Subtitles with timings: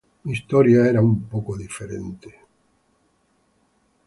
[0.23, 2.29] Mi historia era un poco diferente.